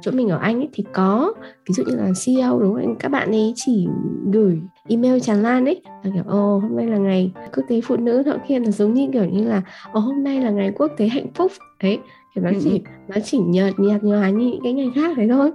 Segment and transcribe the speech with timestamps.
[0.00, 1.34] chỗ mình ở Anh ấy thì có.
[1.68, 3.88] Ví dụ như là CEO đúng không các bạn ấy chỉ
[4.32, 7.96] gửi email tràn lan ấy là kiểu ồ hôm nay là ngày quốc tế phụ
[7.96, 9.62] nữ nọ kia là giống như kiểu như là
[9.92, 11.52] ồ hôm nay là ngày quốc tế hạnh phúc
[11.82, 11.98] đấy
[12.34, 12.78] thì nó ừ, chỉ ừ.
[13.08, 15.50] nó chỉ nhợt nhạt nhòa như những cái ngày khác đấy thôi.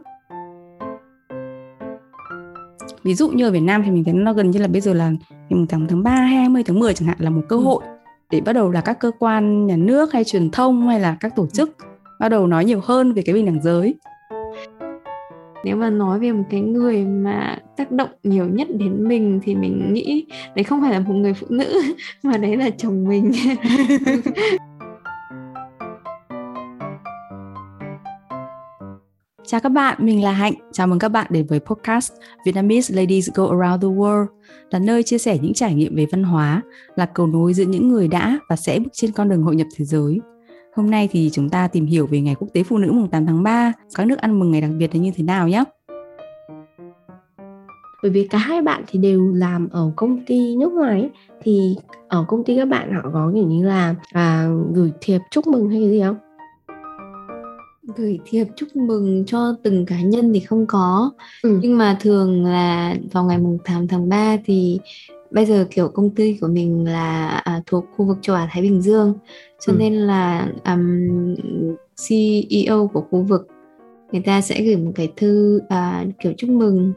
[3.03, 4.93] Ví dụ như ở Việt Nam thì mình thấy nó gần như là bây giờ
[4.93, 5.11] là
[5.49, 7.61] ngày tháng tháng 3 hay 20 tháng 10 chẳng hạn là một cơ ừ.
[7.61, 7.83] hội
[8.29, 11.35] để bắt đầu là các cơ quan nhà nước hay truyền thông hay là các
[11.35, 11.77] tổ chức
[12.19, 13.95] bắt đầu nói nhiều hơn về cái bình đẳng giới
[15.63, 19.55] nếu mà nói về một cái người mà tác động nhiều nhất đến mình thì
[19.55, 21.81] mình nghĩ đấy không phải là một người phụ nữ
[22.23, 23.31] mà đấy là chồng mình
[29.45, 30.53] Chào các bạn, mình là Hạnh.
[30.71, 32.13] Chào mừng các bạn đến với podcast
[32.45, 34.25] Vietnamese Ladies Go Around the World,
[34.71, 36.61] là nơi chia sẻ những trải nghiệm về văn hóa,
[36.95, 39.67] là cầu nối giữa những người đã và sẽ bước trên con đường hội nhập
[39.77, 40.19] thế giới.
[40.75, 43.25] Hôm nay thì chúng ta tìm hiểu về Ngày Quốc tế Phụ nữ mùng 8
[43.25, 45.63] tháng 3, các nước ăn mừng ngày đặc biệt là như thế nào nhé.
[48.03, 51.09] Bởi vì cả hai bạn thì đều làm ở công ty nước ngoài
[51.41, 51.75] thì
[52.07, 55.69] ở công ty các bạn họ có kiểu như là à, gửi thiệp chúc mừng
[55.69, 56.17] hay cái gì không?
[57.97, 61.11] gửi thiệp chúc mừng cho từng cá nhân thì không có
[61.43, 61.59] ừ.
[61.61, 64.79] nhưng mà thường là vào ngày mùng 8 tháng 3 thì
[65.33, 68.61] bây giờ kiểu công ty của mình là à, thuộc khu vực châu Á Thái
[68.61, 69.13] Bình Dương
[69.65, 69.77] cho ừ.
[69.79, 71.35] nên là um,
[72.07, 73.47] CEO của khu vực
[74.11, 76.93] người ta sẽ gửi một cái thư à, kiểu chúc mừng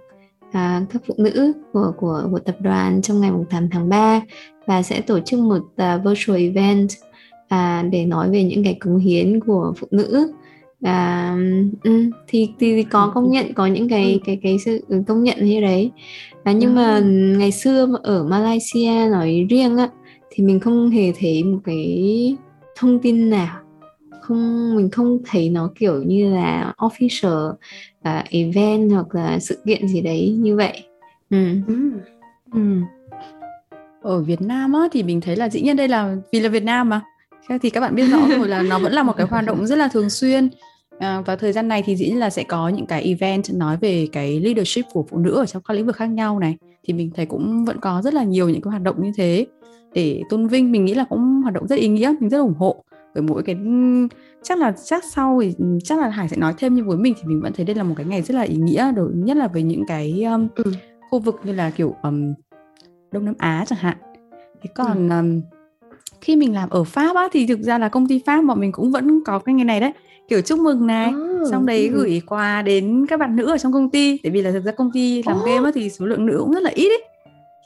[0.53, 4.21] à, các phụ nữ của của của tập đoàn trong ngày 8 tháng 3
[4.67, 6.89] và sẽ tổ chức một uh, virtual event
[7.49, 10.33] à, để nói về những cái cống hiến của phụ nữ
[10.83, 11.31] à,
[11.85, 14.19] um, thì, thì có công nhận có những cái ừ.
[14.25, 15.91] cái cái sự công nhận như đấy
[16.45, 17.01] à, nhưng mà
[17.39, 19.89] ngày xưa ở Malaysia nói riêng á
[20.31, 22.37] thì mình không hề thấy một cái
[22.77, 23.59] thông tin nào
[24.21, 27.51] không mình không thấy nó kiểu như là official
[28.09, 30.85] uh, event hoặc là sự kiện gì đấy như vậy
[31.31, 31.47] ừ.
[31.67, 31.91] Ừ.
[32.53, 32.61] Ừ.
[34.03, 36.65] ở Việt Nam á thì mình thấy là dĩ nhiên đây là vì là Việt
[36.65, 37.01] Nam mà
[37.63, 39.77] thì các bạn biết rõ rồi là nó vẫn là một cái hoạt động rất
[39.77, 40.49] là thường xuyên
[40.99, 43.77] à, và thời gian này thì dĩ nhiên là sẽ có những cái event nói
[43.77, 46.57] về cái leadership của phụ nữ ở trong các lĩnh vực khác nhau này.
[46.85, 49.47] Thì mình thấy cũng vẫn có rất là nhiều những cái hoạt động như thế
[49.93, 50.73] để tôn vinh.
[50.73, 52.85] Mình nghĩ là cũng hoạt động rất ý nghĩa mình rất ủng hộ.
[53.15, 53.57] Bởi mỗi cái
[54.43, 55.55] chắc là chắc sau thì
[55.85, 57.83] chắc là Hải sẽ nói thêm nhưng với mình thì mình vẫn thấy đây là
[57.83, 60.65] một cái ngày rất là ý nghĩa đối nhất là với những cái um, ừ.
[61.11, 62.33] khu vực như là kiểu um,
[63.13, 63.97] Đông Nam Á chẳng hạn.
[64.63, 65.17] Thế còn ừ.
[65.17, 65.41] um,
[66.21, 68.73] khi mình làm ở Pháp á, thì thực ra là công ty Pháp bọn mình
[68.73, 69.93] cũng vẫn có cái ngày này đấy
[70.29, 71.13] kiểu chúc mừng này.
[71.15, 71.95] Oh, xong đấy ừ.
[71.95, 74.19] gửi quà đến các bạn nữ ở trong công ty.
[74.23, 75.47] Tại vì là thực ra công ty làm oh.
[75.47, 77.05] game á, thì số lượng nữ cũng rất là ít ấy.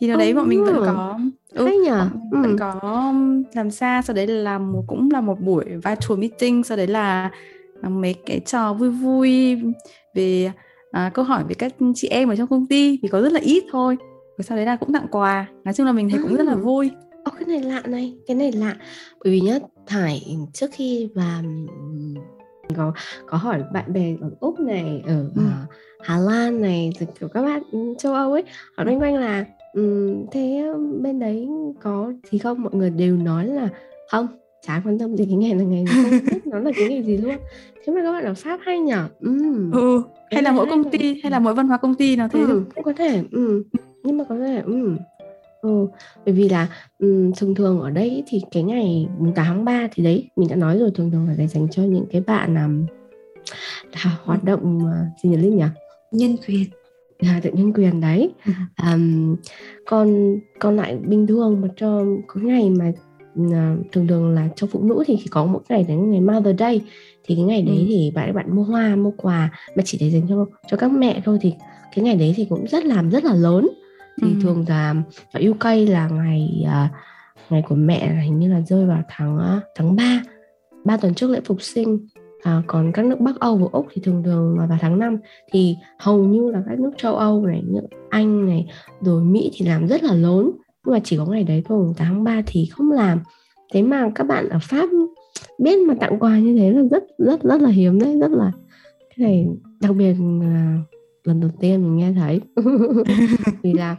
[0.00, 0.36] Thì nó đấy oh.
[0.36, 1.18] bọn mình vẫn có
[1.54, 1.90] ừ, hay nhỉ?
[2.30, 3.14] vẫn, vẫn có
[3.54, 4.02] làm xa.
[4.02, 6.64] Sau đấy là làm một, cũng là một buổi virtual meeting.
[6.64, 7.30] Sau đấy là
[7.88, 9.58] mấy cái trò vui vui
[10.14, 10.52] về
[10.90, 12.98] à, câu hỏi về các chị em ở trong công ty.
[13.02, 13.96] Thì có rất là ít thôi.
[14.38, 15.46] Rồi sau đấy là cũng tặng quà.
[15.64, 16.90] Nói chung là mình thấy cũng rất là vui.
[17.24, 18.76] Ồ cái này lạ này, cái này lạ.
[19.24, 21.42] Bởi vì nhá, Thải trước khi và
[22.76, 22.92] có
[23.26, 25.42] có hỏi bạn bè ở úc này ở ừ.
[25.42, 25.70] uh,
[26.00, 27.62] hà lan này rồi kiểu các bạn
[27.98, 28.42] châu âu ấy
[28.76, 30.64] họ loanh quanh là um, thế
[31.00, 31.48] bên đấy
[31.82, 33.68] có thì không mọi người đều nói là
[34.10, 34.26] không
[34.66, 37.16] chả quan tâm gì cái ngày là ngày không biết nó là cái ngày gì
[37.16, 37.36] luôn
[37.84, 39.70] thế mà các bạn ở pháp hay nhở ừ.
[39.72, 40.02] ừ.
[40.30, 42.64] hay là mỗi công ty hay là mỗi văn hóa công ty nào thế ừ,
[42.74, 43.64] cũng có thể ừ.
[44.04, 44.96] nhưng mà có thể ừ
[45.62, 45.86] Ừ,
[46.24, 49.88] bởi vì là um, thường thường ở đây thì cái ngày mùng 8 tháng 3
[49.92, 52.54] thì đấy mình đã nói rồi thường thường là để dành cho những cái bạn
[52.54, 52.86] um,
[53.92, 55.64] là hoạt động uh, gì nhỉ Linh nhỉ?
[56.12, 56.64] Nhân quyền.
[57.18, 58.30] Là tự nhân quyền đấy.
[58.92, 59.36] Um,
[59.86, 62.92] còn còn lại bình thường mà cho có ngày mà
[63.40, 66.60] uh, thường thường là cho phụ nữ thì chỉ có một ngày đấy ngày Mother
[66.60, 66.80] Day
[67.24, 67.84] thì cái ngày đấy ừ.
[67.88, 71.22] thì bạn bạn mua hoa mua quà mà chỉ để dành cho cho các mẹ
[71.24, 71.54] thôi thì
[71.94, 73.68] cái ngày đấy thì cũng rất làm rất là lớn
[74.20, 74.38] thì ừ.
[74.42, 74.94] thường là
[75.32, 76.90] ở UK là ngày uh,
[77.50, 80.22] ngày của mẹ hình như là rơi vào tháng uh, tháng 3
[80.84, 82.06] ba tuần trước lễ phục sinh
[82.42, 85.18] à, còn các nước Bắc Âu và Úc thì thường thường là vào tháng 5
[85.52, 88.66] thì hầu như là các nước châu Âu này, nước Anh này,
[89.00, 90.50] rồi Mỹ thì làm rất là lớn.
[90.86, 93.20] Nhưng mà chỉ có ngày đấy thôi tháng 3 thì không làm.
[93.72, 94.88] Thế mà các bạn ở Pháp
[95.58, 98.52] biết mà tặng quà như thế là rất rất rất là hiếm đấy rất là
[98.98, 99.46] cái này
[99.80, 100.78] đặc biệt là
[101.24, 102.40] lần đầu tiên mình nghe thấy.
[103.62, 103.96] Vì là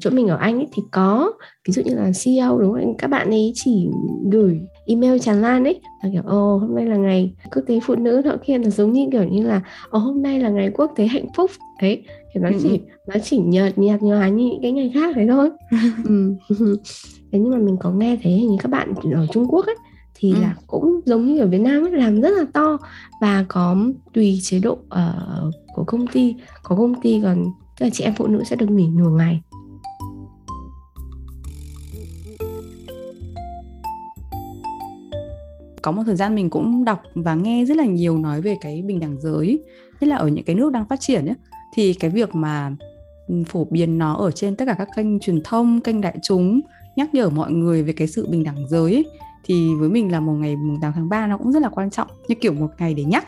[0.00, 1.32] chỗ mình ở Anh ấy thì có
[1.68, 3.88] ví dụ như là CEO đúng không các bạn ấy chỉ
[4.32, 7.94] gửi email tràn lan ấy là kiểu ồ hôm nay là ngày quốc tế phụ
[7.94, 9.60] nữ nọ kia là giống như kiểu như là
[9.90, 11.50] ồ hôm nay là ngày quốc tế hạnh phúc
[11.82, 12.02] đấy
[12.34, 15.50] thì nó chỉ nó chỉ nhợt nhạt nhòa như những cái ngày khác đấy thôi.
[16.04, 16.34] Ừ.
[17.32, 19.74] thế nhưng mà mình có nghe thấy hình như các bạn ở Trung Quốc ấy
[20.18, 20.40] thì ừ.
[20.40, 22.78] là cũng giống như ở Việt Nam ấy, làm rất là to.
[23.20, 23.76] Và có
[24.12, 26.34] tùy chế độ uh, của công ty.
[26.62, 27.44] Có công ty còn
[27.80, 29.40] tức là chị em phụ nữ sẽ được nghỉ nửa ngày.
[35.82, 38.82] Có một thời gian mình cũng đọc và nghe rất là nhiều nói về cái
[38.82, 39.64] bình đẳng giới
[40.00, 41.34] nhất là ở những cái nước đang phát triển ấy,
[41.74, 42.76] thì cái việc mà
[43.28, 46.60] ừ, phổ biến nó ở trên tất cả các kênh truyền thông kênh đại chúng
[46.96, 49.06] nhắc nhở mọi người về cái sự bình đẳng giới ấy,
[49.48, 51.90] thì với mình là một ngày mùng 8 tháng 3 nó cũng rất là quan
[51.90, 53.24] trọng như kiểu một ngày để nhắc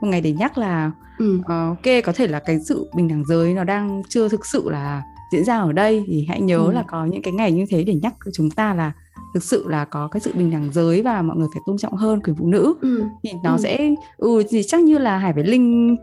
[0.00, 1.38] một ngày để nhắc là ừ.
[1.38, 4.70] uh, ok có thể là cái sự bình đẳng giới nó đang chưa thực sự
[4.70, 5.02] là
[5.32, 6.72] diễn ra ở đây thì hãy nhớ ừ.
[6.72, 8.92] là có những cái ngày như thế để nhắc chúng ta là
[9.34, 11.94] thực sự là có cái sự bình đẳng giới và mọi người phải tôn trọng
[11.94, 13.04] hơn quyền phụ nữ ừ.
[13.22, 13.58] thì nó ừ.
[13.62, 15.96] sẽ ừ thì chắc như là Hải với Linh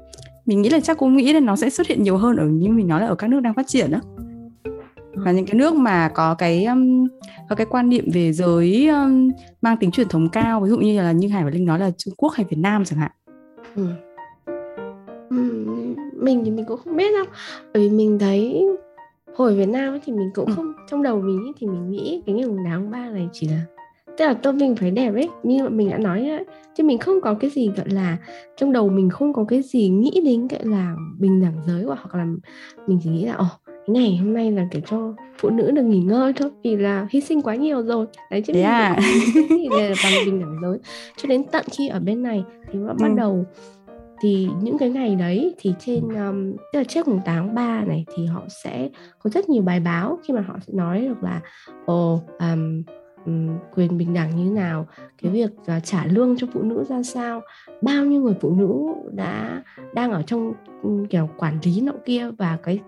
[0.46, 2.70] mình nghĩ là chắc cũng nghĩ là nó sẽ xuất hiện nhiều hơn ở như
[2.70, 4.00] mình nói là ở các nước đang phát triển đó
[5.26, 7.08] và những cái nước mà có cái um,
[7.50, 9.30] có cái quan niệm về giới um,
[9.62, 11.92] mang tính truyền thống cao ví dụ như là như Hải và Linh nói là
[11.98, 13.12] Trung Quốc hay Việt Nam chẳng hạn.
[13.76, 13.86] Ừ.
[15.30, 15.66] Ừ,
[16.14, 17.26] mình thì mình cũng không biết đâu.
[17.74, 18.66] Bởi vì mình thấy
[19.36, 20.54] hồi Việt Nam ấy thì mình cũng ừ.
[20.56, 23.48] không trong đầu mình ấy thì mình nghĩ cái ngày mùng tháng ba này chỉ
[23.48, 23.62] là
[24.18, 25.30] tức là tôi mình phải đẹp ấy.
[25.44, 26.46] Như mình đã nói ấy,
[26.76, 28.18] chứ mình không có cái gì gọi là
[28.58, 32.16] trong đầu mình không có cái gì nghĩ đến gọi là bình đẳng giới hoặc
[32.16, 32.26] là
[32.88, 33.46] mình chỉ nghĩ là ồ
[33.94, 37.22] ngày hôm nay là để cho phụ nữ được nghỉ ngơi thôi vì là hy
[37.22, 38.98] sinh quá nhiều rồi đấy chứ yeah.
[39.50, 40.80] mình là bằng bình đẳng giới
[41.18, 43.16] cho đến tận khi ở bên này thì bắt ừ.
[43.18, 43.46] đầu
[44.22, 48.06] thì những cái ngày đấy thì trên um, tức là trước mùng 8 3 này
[48.16, 48.90] thì họ sẽ
[49.20, 51.42] có rất nhiều bài báo khi mà họ sẽ nói được là
[51.86, 52.84] ồ um,
[53.76, 54.88] quyền bình đẳng như thế nào
[55.22, 57.42] cái việc uh, trả lương cho phụ nữ ra sao
[57.82, 60.54] bao nhiêu người phụ nữ đã đang ở trong
[60.84, 62.80] um, kiểu quản lý nọ kia và cái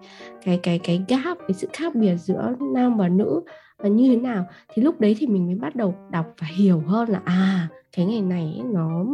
[0.43, 3.41] cái cái cái gap cái sự khác biệt giữa nam và nữ
[3.77, 6.79] là như thế nào thì lúc đấy thì mình mới bắt đầu đọc và hiểu
[6.79, 9.05] hơn là à cái ngày này nó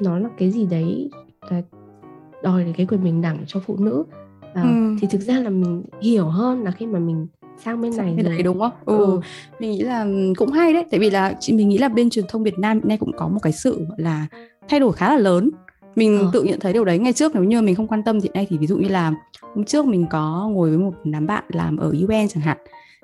[0.00, 1.10] nó là cái gì đấy
[1.50, 1.62] là
[2.42, 4.04] đòi cái quyền bình đẳng cho phụ nữ
[4.54, 4.68] à, ừ.
[5.00, 7.26] thì thực ra là mình hiểu hơn là khi mà mình
[7.64, 8.72] sang bên này bên này đúng không?
[8.84, 8.98] Ừ.
[8.98, 9.20] ừ.
[9.58, 10.06] Mình nghĩ là
[10.36, 12.76] cũng hay đấy, tại vì là chị mình nghĩ là bên truyền thông Việt Nam
[12.76, 14.26] hiện nay cũng có một cái sự gọi là
[14.68, 15.50] thay đổi khá là lớn.
[15.96, 16.30] Mình ờ.
[16.32, 18.46] tự nhận thấy điều đấy ngày trước nếu như mình không quan tâm thì nay
[18.50, 19.12] thì ví dụ như là
[19.54, 22.58] hôm trước mình có ngồi với một đám bạn làm ở UN chẳng hạn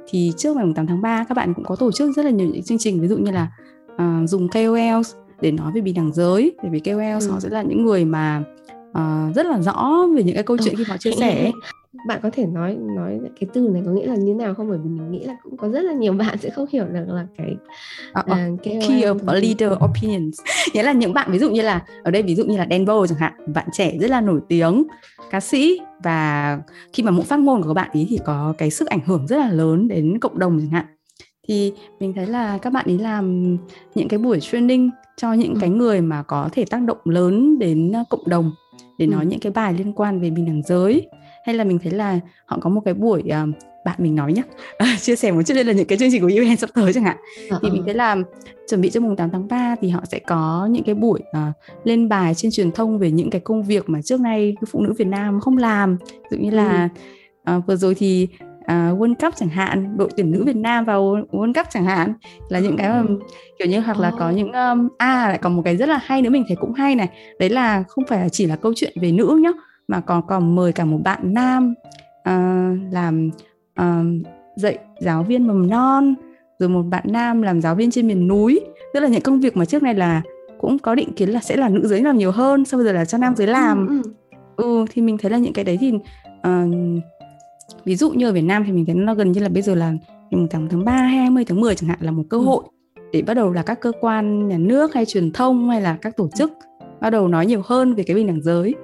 [0.08, 2.48] thì trước ngày 8 tháng 3 các bạn cũng có tổ chức rất là nhiều
[2.48, 3.48] những chương trình ví dụ như là
[3.92, 7.30] uh, dùng KOLs để nói về bình đẳng giới bởi vì KOLs ừ.
[7.30, 8.42] họ sẽ là những người mà
[8.90, 10.78] uh, rất là rõ về những cái câu chuyện ừ.
[10.78, 11.52] khi họ chia sẻ.
[12.06, 14.68] Bạn có thể nói nói cái từ này có nghĩa là như nào không?
[14.68, 17.04] Bởi vì mình nghĩ là cũng có rất là nhiều bạn sẽ không hiểu được
[17.06, 17.56] là cái
[18.20, 20.40] uh, uh, key of a leader opinions.
[20.74, 22.96] Nghĩa là những bạn ví dụ như là ở đây ví dụ như là Denver
[23.08, 24.86] chẳng hạn bạn trẻ rất là nổi tiếng
[25.30, 26.58] ca sĩ và
[26.92, 29.26] khi mà mỗi phát ngôn của các bạn ý thì có cái sức ảnh hưởng
[29.26, 30.86] rất là lớn đến cộng đồng chẳng hạn.
[31.48, 33.56] Thì mình thấy là các bạn ý làm
[33.94, 37.92] những cái buổi training cho những cái người mà có thể tác động lớn đến
[38.10, 38.52] cộng đồng
[39.00, 41.08] để nói những cái bài liên quan về bình đẳng giới.
[41.46, 43.54] Hay là mình thấy là họ có một cái buổi uh,
[43.84, 44.42] bạn mình nói nhé
[44.82, 46.92] uh, chia sẻ một chút đây là những cái chương trình của UN sắp tới
[46.92, 47.16] chẳng hạn.
[47.48, 47.58] Uh-uh.
[47.62, 48.16] thì mình thấy là
[48.70, 51.54] chuẩn bị cho mùng 8 tháng 3 thì họ sẽ có những cái buổi uh,
[51.84, 54.92] lên bài trên truyền thông về những cái công việc mà trước nay phụ nữ
[54.98, 55.96] Việt Nam không làm.
[56.30, 56.88] Dụ như là
[57.56, 58.28] uh, vừa rồi thì
[58.70, 62.14] uh, World Cup chẳng hạn đội tuyển nữ Việt Nam vào World Cup chẳng hạn
[62.48, 63.02] là những cái mà
[63.58, 66.22] kiểu như hoặc là có những um, à lại còn một cái rất là hay
[66.22, 67.08] nữa mình thấy cũng hay này
[67.38, 69.50] đấy là không phải chỉ là câu chuyện về nữ nhá
[69.88, 71.74] mà còn còn mời cả một bạn nam
[72.28, 73.30] uh, làm
[73.80, 76.14] uh, dạy giáo viên mầm non
[76.58, 78.60] rồi một bạn nam làm giáo viên trên miền núi.
[78.94, 80.22] Tức là những công việc mà trước này là
[80.58, 82.92] cũng có định kiến là sẽ là nữ giới làm nhiều hơn sau bây giờ
[82.92, 83.86] là cho nam giới làm.
[83.86, 84.02] Ừ,
[84.56, 84.64] ừ.
[84.64, 87.02] ừ thì mình thấy là những cái đấy thì uh,
[87.84, 89.74] ví dụ như ở Việt Nam thì mình thấy nó gần như là bây giờ
[89.74, 89.92] là
[90.30, 92.42] ngày tháng tháng 3 hay 20 tháng 10 chẳng hạn là một cơ ừ.
[92.42, 92.64] hội
[93.12, 96.16] để bắt đầu là các cơ quan nhà nước hay truyền thông hay là các
[96.16, 96.52] tổ chức
[97.00, 98.74] bắt đầu nói nhiều hơn về cái bình đẳng giới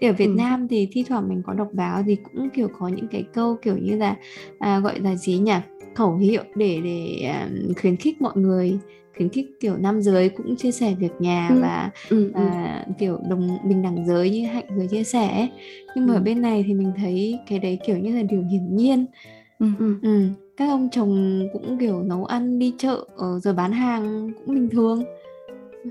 [0.00, 0.34] thì ở Việt ừ.
[0.36, 3.56] Nam thì thi thoảng mình có đọc báo thì cũng kiểu có những cái câu
[3.62, 4.16] kiểu như là
[4.58, 5.52] à, gọi là gì nhỉ
[5.96, 8.78] khẩu hiệu để để um, khuyến khích mọi người
[9.16, 11.60] khuyến khích kiểu nam giới cũng chia sẻ việc nhà ừ.
[11.60, 12.92] và ừ, và ừ.
[12.98, 15.48] kiểu đồng bình đẳng giới như hạnh vừa chia sẻ
[15.94, 16.18] nhưng mà ừ.
[16.18, 19.06] ở bên này thì mình thấy cái đấy kiểu như là điều hiển nhiên
[19.58, 19.66] ừ.
[19.78, 19.94] Ừ.
[20.02, 20.28] Ừ.
[20.56, 24.68] các ông chồng cũng kiểu nấu ăn đi chợ ờ, rồi bán hàng cũng bình
[24.68, 25.04] thường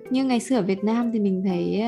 [0.10, 1.84] như ngày xưa ở Việt Nam thì mình thấy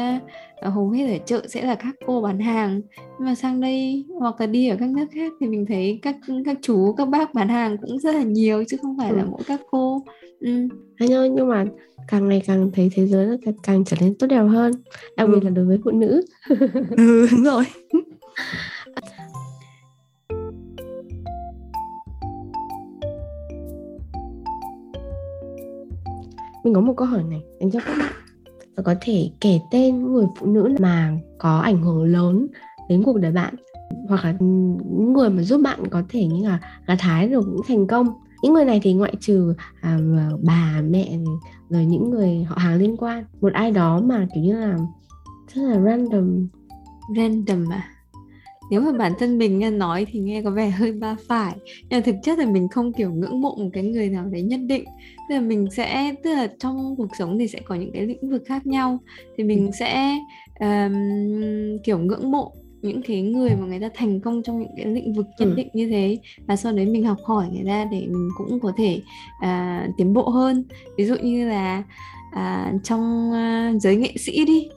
[0.65, 4.05] uh, hầu hết ở chợ sẽ là các cô bán hàng nhưng mà sang đây
[4.19, 7.33] hoặc là đi ở các nước khác thì mình thấy các các chú các bác
[7.33, 9.15] bán hàng cũng rất là nhiều chứ không phải ừ.
[9.15, 10.03] là mỗi các cô
[10.39, 10.67] ừ.
[10.99, 11.65] nhưng, nhưng mà
[12.07, 14.71] càng ngày càng thấy thế giới nó càng, càng trở nên tốt đẹp hơn
[15.17, 15.33] đặc ừ.
[15.33, 16.21] biệt là đối với phụ nữ
[16.97, 17.63] ừ đúng rồi
[26.63, 28.11] mình có một câu hỏi này dành cho các bạn.
[28.75, 32.47] Và có thể kể tên người phụ nữ mà có ảnh hưởng lớn
[32.89, 33.55] đến cuộc đời bạn
[34.07, 37.61] hoặc là những người mà giúp bạn có thể như là gặt hái được những
[37.67, 38.07] thành công.
[38.43, 39.99] Những người này thì ngoại trừ à,
[40.43, 41.17] bà mẹ
[41.69, 43.25] rồi những người họ hàng liên quan.
[43.41, 44.77] Một ai đó mà kiểu như là
[45.53, 46.47] rất là random.
[47.15, 47.96] Random à?
[48.71, 51.55] Nếu mà bản thân mình nói thì nghe có vẻ hơi ba phải.
[51.89, 54.59] Nhưng thực chất là mình không kiểu ngưỡng mộ một cái người nào đấy nhất
[54.67, 54.85] định.
[55.29, 58.29] Tức là mình sẽ tức là trong cuộc sống thì sẽ có những cái lĩnh
[58.29, 58.99] vực khác nhau.
[59.37, 59.71] Thì mình ừ.
[59.79, 60.17] sẽ
[60.59, 60.93] um,
[61.83, 65.13] kiểu ngưỡng mộ những cái người mà người ta thành công trong những cái lĩnh
[65.13, 65.53] vực nhất ừ.
[65.55, 66.17] định như thế.
[66.47, 69.01] Và sau đấy mình học hỏi người ta để mình cũng có thể
[69.43, 70.63] uh, tiến bộ hơn.
[70.97, 71.83] Ví dụ như là
[72.33, 74.67] uh, trong uh, giới nghệ sĩ đi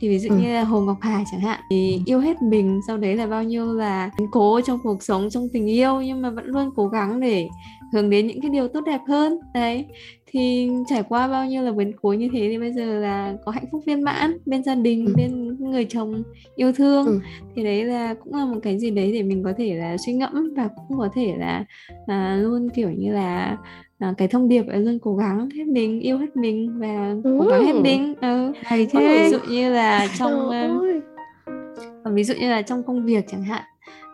[0.00, 0.36] thì ví dụ ừ.
[0.36, 3.42] như là Hồ Ngọc Hà chẳng hạn thì yêu hết mình sau đấy là bao
[3.42, 7.20] nhiêu là cố trong cuộc sống trong tình yêu nhưng mà vẫn luôn cố gắng
[7.20, 7.48] để
[7.92, 9.84] hướng đến những cái điều tốt đẹp hơn đấy
[10.26, 13.52] thì trải qua bao nhiêu là biến cố như thế thì bây giờ là có
[13.52, 15.12] hạnh phúc viên mãn bên gia đình ừ.
[15.16, 16.22] bên người chồng
[16.56, 17.20] yêu thương ừ.
[17.56, 20.12] thì đấy là cũng là một cái gì đấy để mình có thể là suy
[20.12, 21.64] ngẫm và cũng có thể là
[22.06, 23.56] à, luôn kiểu như là
[23.98, 27.46] à, cái thông điệp là luôn cố gắng hết mình yêu hết mình và cố
[27.50, 28.14] gắng hết mình.
[28.20, 28.52] Ừ.
[28.62, 33.24] hay thế ví dụ như là trong uh, ví dụ như là trong công việc
[33.28, 33.62] chẳng hạn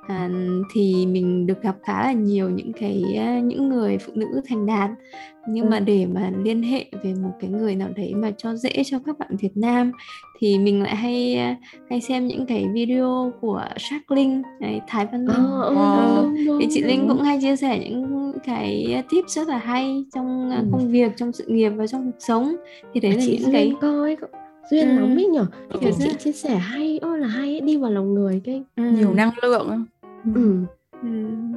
[0.09, 0.31] à,
[0.73, 3.03] thì mình được gặp khá là nhiều những cái
[3.45, 4.91] những người phụ nữ thành đạt
[5.49, 5.71] nhưng ừ.
[5.71, 8.99] mà để mà liên hệ về một cái người nào đấy mà cho dễ cho
[9.07, 9.93] các bạn Việt Nam
[10.39, 11.39] thì mình lại hay
[11.91, 16.59] hay xem những cái video của Shark Linh này Thái Văn Linh oh, wow.
[16.61, 20.57] thì chị Linh cũng hay chia sẻ những cái tip rất là hay trong ừ.
[20.73, 22.57] công việc trong sự nghiệp và trong cuộc sống
[22.95, 24.17] thì đấy là chị những cái coi
[24.71, 25.01] duyên ừ.
[25.01, 25.47] lắm ấy nhở
[25.81, 28.83] kiểu chị chia sẻ hay ôi là hay đi vào lòng người cái ừ.
[28.83, 29.85] nhiều năng lượng
[30.35, 30.57] ừ.
[31.03, 31.09] ừ.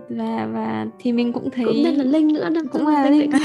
[0.10, 3.32] và và thì mình cũng thấy cũng tên là linh nữa đâu cũng là linh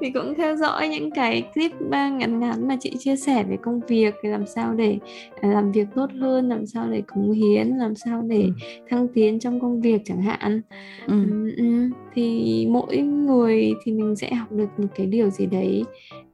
[0.00, 3.80] thì cũng theo dõi những cái clip ngắn ngắn mà chị chia sẻ về công
[3.88, 4.98] việc làm sao để
[5.40, 8.50] à, làm việc tốt hơn làm sao để cống hiến làm sao để ừ.
[8.88, 10.60] thăng tiến trong công việc chẳng hạn
[11.06, 11.14] ừ.
[11.56, 15.84] Ừ, thì mỗi người thì mình sẽ học được một cái điều gì đấy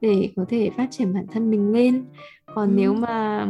[0.01, 2.03] để có thể phát triển bản thân mình lên
[2.55, 2.73] còn ừ.
[2.75, 3.47] nếu mà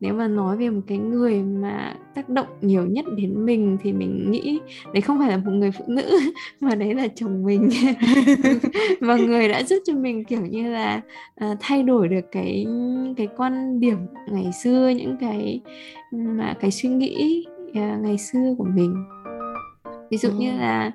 [0.00, 3.92] nếu mà nói về một cái người mà tác động nhiều nhất đến mình thì
[3.92, 4.60] mình nghĩ
[4.92, 6.18] đấy không phải là một người phụ nữ
[6.60, 7.68] mà đấy là chồng mình
[9.00, 11.00] và người đã giúp cho mình kiểu như là
[11.44, 12.66] uh, thay đổi được cái
[13.16, 13.98] cái quan điểm
[14.30, 15.60] ngày xưa những cái
[16.12, 19.04] mà cái suy nghĩ uh, ngày xưa của mình
[20.10, 20.34] ví dụ ừ.
[20.38, 20.92] như là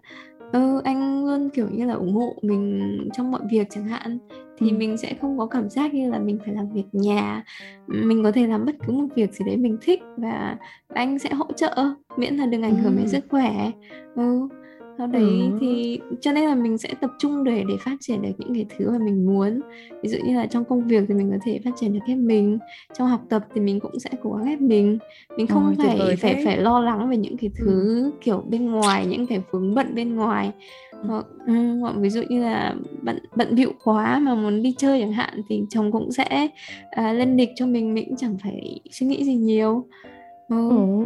[0.51, 4.17] ừ, anh luôn kiểu như là ủng hộ mình trong mọi việc chẳng hạn.
[4.57, 4.77] Thì ừ.
[4.77, 7.43] mình sẽ không có cảm giác như là mình phải làm việc nhà.
[7.87, 11.33] Mình có thể làm bất cứ một việc gì đấy mình thích và anh sẽ
[11.33, 11.75] hỗ trợ
[12.17, 13.71] miễn là đừng ảnh hưởng đến sức khỏe.
[14.15, 14.47] Ừ
[14.99, 15.57] sau đấy ừ.
[15.59, 18.65] thì cho nên là mình sẽ tập trung để để phát triển được những cái
[18.77, 19.61] thứ mà mình muốn.
[20.03, 22.15] Ví dụ như là trong công việc thì mình có thể phát triển được hết
[22.15, 22.59] mình
[22.97, 24.97] trong học tập thì mình cũng sẽ cố gắng hết mình.
[25.37, 28.11] Mình không Ôi, phải phải phải lo lắng về những cái thứ ừ.
[28.21, 30.51] kiểu bên ngoài những cái vướng bận bên ngoài.
[31.03, 34.99] Hoặc, ừ, hoặc ví dụ như là bận bận bịu quá mà muốn đi chơi
[35.01, 36.47] chẳng hạn thì chồng cũng sẽ
[36.99, 39.85] uh, lên lịch cho mình mình cũng chẳng phải suy nghĩ gì nhiều
[40.49, 40.69] ừ.
[40.69, 41.03] Ồ,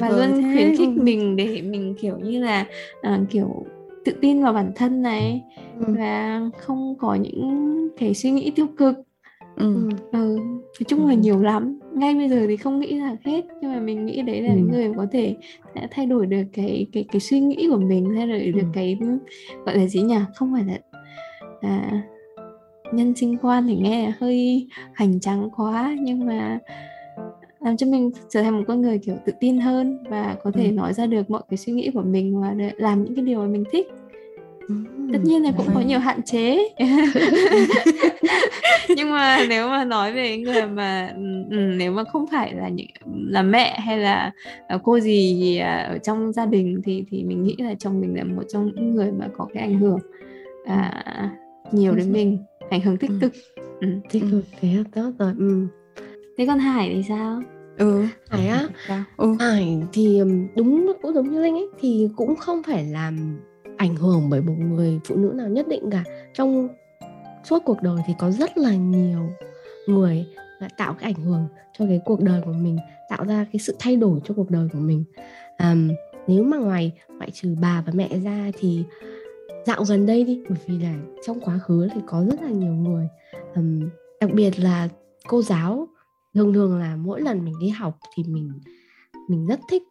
[0.00, 0.52] và luôn thế.
[0.52, 2.66] khuyến khích mình để mình kiểu như là
[2.98, 3.66] uh, kiểu
[4.04, 5.42] tự tin vào bản thân này
[5.86, 5.94] ừ.
[5.98, 8.94] và không có những cái suy nghĩ tiêu cực
[9.56, 9.88] ừ.
[10.12, 10.38] ừ.
[10.52, 13.80] nói chung là nhiều lắm ngay bây giờ thì không nghĩ là hết nhưng mà
[13.80, 14.56] mình nghĩ đấy là ừ.
[14.56, 15.36] những người có thể
[15.90, 18.68] thay đổi được cái cái cái suy nghĩ của mình thay đổi được ừ.
[18.72, 18.98] cái
[19.66, 20.78] gọi là gì nhỉ không phải là
[21.60, 22.02] à,
[22.92, 26.58] nhân sinh quan thì nghe hơi hoành tráng quá nhưng mà
[27.64, 30.66] làm cho mình trở thành một con người kiểu tự tin hơn và có thể
[30.66, 30.72] ừ.
[30.72, 33.46] nói ra được mọi cái suy nghĩ của mình và làm những cái điều mà
[33.46, 33.88] mình thích.
[34.68, 34.74] Ừ.
[35.12, 36.68] tất nhiên là cũng có nhiều hạn chế.
[38.96, 41.14] Nhưng mà nếu mà nói về người mà
[41.50, 42.86] nếu mà không phải là những
[43.26, 44.32] là mẹ hay là
[44.68, 48.00] ờ, cô gì, gì à, ở trong gia đình thì thì mình nghĩ là chồng
[48.00, 49.98] mình là một trong những người mà có cái ảnh hưởng
[50.64, 51.04] à,
[51.72, 52.38] nhiều đến mình
[52.70, 53.32] ảnh hưởng tích cực.
[53.80, 53.88] Ừ.
[54.10, 55.32] tích cực thế tốt rồi.
[55.38, 55.66] Ừ
[56.38, 57.42] thế còn hải thì sao
[57.78, 58.68] ừ hải á?
[59.16, 59.34] ừ.
[59.40, 60.20] hải thì
[60.56, 63.40] đúng cũng giống như linh ấy thì cũng không phải làm
[63.76, 66.04] ảnh hưởng bởi một người phụ nữ nào nhất định cả.
[66.34, 66.68] Trong
[67.44, 69.28] suốt cuộc đời thì có rất là nhiều
[69.86, 70.26] người
[70.60, 71.46] đã tạo cái ảnh hưởng
[71.78, 74.68] cho cái cuộc đời của mình tạo ra cái sự thay đổi cho cuộc đời
[74.72, 75.04] của mình.
[75.58, 75.90] Um,
[76.26, 78.84] nếu mà ngoài ngoại trừ bà và mẹ ra thì
[79.66, 80.94] dạo gần đây đi bởi vì là
[81.26, 83.08] trong quá khứ thì có rất là nhiều người
[83.54, 83.88] um,
[84.20, 84.88] đặc biệt là
[85.28, 85.88] cô giáo
[86.34, 88.52] thường thường là mỗi lần mình đi học thì mình
[89.28, 89.82] mình rất thích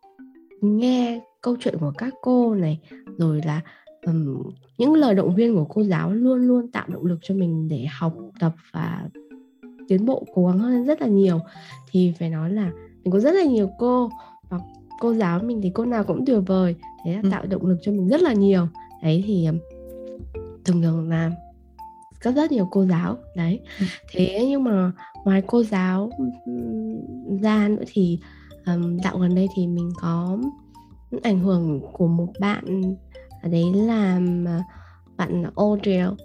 [0.62, 2.80] nghe câu chuyện của các cô này
[3.18, 3.62] rồi là
[4.06, 4.44] um,
[4.78, 7.86] những lời động viên của cô giáo luôn luôn tạo động lực cho mình để
[7.86, 9.10] học tập và
[9.88, 11.40] tiến bộ cố gắng hơn rất là nhiều
[11.92, 12.72] thì phải nói là
[13.04, 14.10] mình có rất là nhiều cô
[14.50, 14.60] và
[15.00, 17.30] cô giáo mình thì cô nào cũng tuyệt vời thế là ừ.
[17.32, 18.68] tạo động lực cho mình rất là nhiều
[19.04, 19.48] đấy thì
[20.66, 21.32] thường thường là
[22.24, 23.86] có rất nhiều cô giáo đấy ừ.
[24.12, 24.92] thế nhưng mà
[25.26, 26.10] ngoài cô giáo
[27.42, 28.20] ra nữa thì
[28.66, 30.38] um, dạo gần đây thì mình có
[31.24, 32.96] ảnh hưởng của một bạn
[33.44, 34.22] đấy là
[35.18, 36.16] bạn Audrey uh,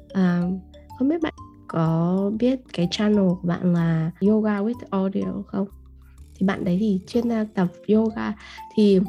[0.99, 1.35] không biết bạn
[1.69, 5.67] có biết cái channel của bạn là Yoga with Audio không?
[6.35, 7.25] Thì bạn đấy thì chuyên
[7.55, 8.33] tập yoga
[8.75, 9.01] thì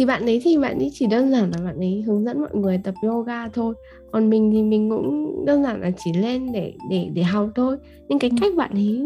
[0.00, 2.50] thì bạn ấy thì bạn ấy chỉ đơn giản là bạn ấy hướng dẫn mọi
[2.52, 3.74] người tập yoga thôi.
[4.12, 7.76] Còn mình thì mình cũng đơn giản là chỉ lên để để để học thôi.
[8.08, 8.36] Nhưng cái ừ.
[8.40, 9.02] cách bạn ấy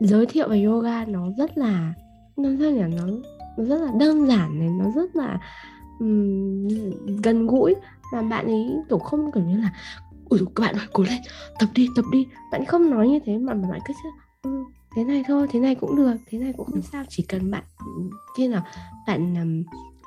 [0.00, 1.94] giới thiệu về yoga nó rất là
[2.36, 2.82] nó sao nhỉ?
[2.96, 3.06] Nó
[3.58, 5.40] nó rất là đơn giản này nó rất là
[6.00, 6.68] um,
[7.22, 7.74] gần gũi.
[8.12, 9.72] Mà bạn ấy kiểu không kiểu như là
[10.28, 11.20] ui các bạn ơi cố lên
[11.60, 12.26] tập đi tập đi.
[12.52, 13.94] Bạn không nói như thế mà mà bạn cứ
[14.42, 14.50] ừ,
[14.96, 17.04] thế này thôi thế này cũng được thế này cũng không sao.
[17.08, 17.64] Chỉ cần bạn
[18.36, 18.62] khi nào
[19.06, 19.34] bạn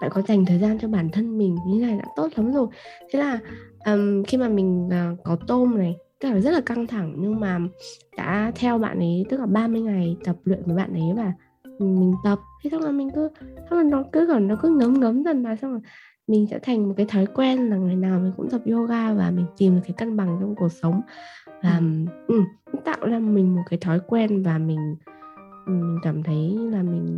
[0.04, 2.68] bạn có dành thời gian cho bản thân mình như này đã tốt lắm rồi.
[3.12, 3.40] Thế là
[3.86, 7.40] um, khi mà mình uh, có tôm này tức là rất là căng thẳng nhưng
[7.40, 7.60] mà
[8.18, 11.34] đã theo bạn ấy tức là 30 ngày tập luyện với bạn ấy và
[11.80, 13.30] mình tập thế xong là mình cứ
[13.70, 15.82] xong là nó cứ còn nó cứ ngấm ngấm dần mà xong rồi
[16.28, 19.32] mình sẽ thành một cái thói quen là ngày nào mình cũng tập yoga và
[19.32, 21.02] mình tìm được cái cân bằng trong cuộc sống.
[21.64, 21.82] Và
[22.28, 22.42] ừ,
[22.86, 24.96] tạo ra mình một cái thói quen và mình
[25.66, 27.16] mình cảm thấy là mình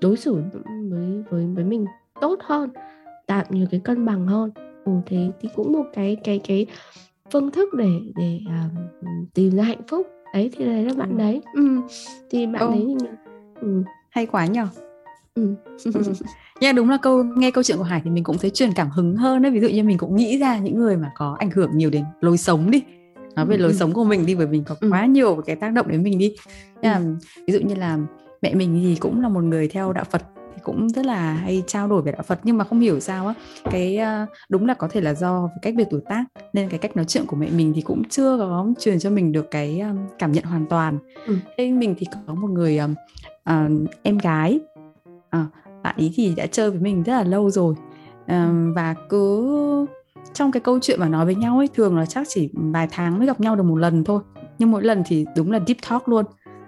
[0.00, 1.86] đối xử với với với mình
[2.22, 2.70] tốt hơn
[3.26, 4.50] tạo nhiều cái cân bằng hơn
[4.84, 6.66] ừ, thế thì cũng một cái cái cái
[7.32, 8.78] phương thức để để uh,
[9.34, 11.18] tìm ra hạnh phúc đấy thì đấy là bạn ừ.
[11.18, 11.80] đấy ừ.
[12.30, 12.70] thì bạn oh.
[12.70, 13.06] đấy thì
[13.60, 13.82] ừ.
[14.10, 14.68] hay quá nhở
[15.34, 15.54] ừ.
[16.60, 18.90] nhưng đúng là câu nghe câu chuyện của Hải thì mình cũng thấy truyền cảm
[18.90, 21.50] hứng hơn đấy ví dụ như mình cũng nghĩ ra những người mà có ảnh
[21.50, 22.82] hưởng nhiều đến lối sống đi
[23.36, 23.62] nói về ừ.
[23.62, 26.18] lối sống của mình đi bởi mình có quá nhiều cái tác động đến mình
[26.18, 26.34] đi
[26.82, 27.00] là,
[27.46, 27.98] ví dụ như là
[28.42, 30.22] mẹ mình thì cũng là một người theo đạo Phật
[30.64, 33.34] cũng rất là hay trao đổi về đạo Phật nhưng mà không hiểu sao á
[33.70, 33.98] cái
[34.48, 37.26] đúng là có thể là do cách biệt tuổi tác nên cái cách nói chuyện
[37.26, 39.82] của mẹ mình thì cũng chưa có truyền cho mình được cái
[40.18, 40.98] cảm nhận hoàn toàn.
[41.26, 41.36] Ừ.
[41.58, 42.80] Thế mình thì có một người
[43.50, 43.70] uh,
[44.02, 44.60] em gái
[45.36, 45.46] uh,
[45.82, 47.74] bạn ý thì đã chơi với mình rất là lâu rồi
[48.24, 49.86] uh, và cứ
[50.32, 53.18] trong cái câu chuyện mà nói với nhau ấy thường là chắc chỉ vài tháng
[53.18, 54.22] mới gặp nhau được một lần thôi
[54.58, 56.24] nhưng mỗi lần thì đúng là deep talk luôn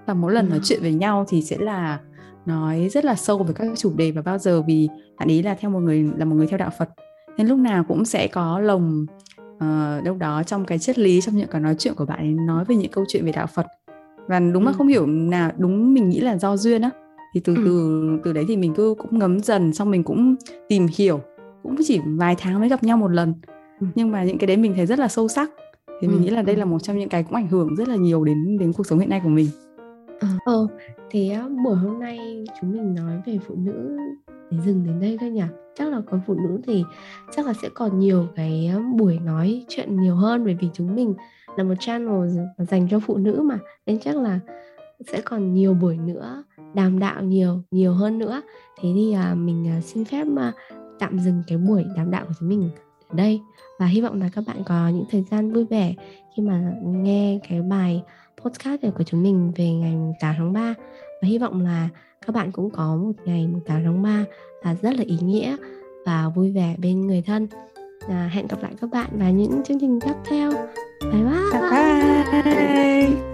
[0.06, 1.98] và mỗi lần nói chuyện với nhau thì sẽ là
[2.46, 5.54] nói rất là sâu về các chủ đề và bao giờ vì bạn ý là
[5.54, 6.88] theo một người là một người theo đạo Phật
[7.36, 9.06] nên lúc nào cũng sẽ có lồng
[9.40, 12.32] uh, đâu đó trong cái triết lý trong những cái nói chuyện của bạn ấy
[12.46, 13.66] nói về những câu chuyện về đạo Phật
[14.28, 14.66] và đúng ừ.
[14.66, 16.90] mà không hiểu nào đúng mình nghĩ là do duyên á
[17.34, 17.62] thì từ ừ.
[17.64, 20.34] từ từ đấy thì mình cứ cũng ngấm dần xong mình cũng
[20.68, 21.20] tìm hiểu
[21.62, 23.34] cũng chỉ vài tháng mới gặp nhau một lần
[23.80, 23.86] ừ.
[23.94, 25.50] nhưng mà những cái đấy mình thấy rất là sâu sắc
[26.00, 26.10] thì ừ.
[26.10, 28.24] mình nghĩ là đây là một trong những cái cũng ảnh hưởng rất là nhiều
[28.24, 29.46] đến đến cuộc sống hiện nay của mình
[30.20, 30.28] ờ.
[30.44, 30.66] ờ
[31.10, 33.98] Thế buổi hôm nay chúng mình nói về phụ nữ
[34.50, 35.42] để dừng đến đây thôi nhỉ?
[35.74, 36.84] Chắc là còn phụ nữ thì
[37.36, 41.14] chắc là sẽ còn nhiều cái buổi nói chuyện nhiều hơn bởi vì chúng mình
[41.56, 44.40] là một channel dành cho phụ nữ mà nên chắc là
[45.06, 48.42] sẽ còn nhiều buổi nữa đàm đạo nhiều nhiều hơn nữa.
[48.80, 50.52] Thế thì à, mình à, xin phép à,
[50.98, 52.70] tạm dừng cái buổi đàm đạo của chúng mình
[53.08, 53.40] ở đây
[53.78, 55.94] và hy vọng là các bạn có những thời gian vui vẻ
[56.36, 58.02] khi mà nghe cái bài
[58.44, 60.74] podcast này của chúng mình về ngày 8 tháng 3
[61.22, 61.88] và hy vọng là
[62.26, 64.24] các bạn cũng có một ngày 8 tháng 3
[64.64, 65.56] là rất là ý nghĩa
[66.06, 67.46] và vui vẻ bên người thân.
[68.08, 70.50] À, hẹn gặp lại các bạn vào những chương trình tiếp theo.
[71.12, 71.60] Bye bye,
[72.32, 73.33] bye, bye.